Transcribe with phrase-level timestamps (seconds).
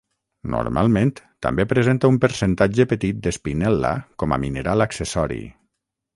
[0.51, 1.11] Normalment
[1.47, 3.93] també presenta un percentatge petit d'espinel·la
[4.25, 5.41] com a mineral accessori.